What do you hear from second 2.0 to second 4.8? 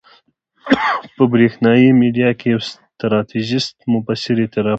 میډیا کې یو ستراتیژیست مبصر اعتراف وکړ.